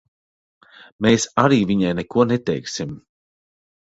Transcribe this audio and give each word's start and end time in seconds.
Mēs 1.05 1.27
arī 1.43 1.59
viņai 1.71 1.91
neko 1.99 2.25
neteiksim. 2.31 2.95